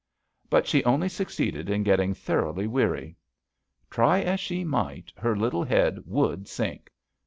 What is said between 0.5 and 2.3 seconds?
she only succeeded in getting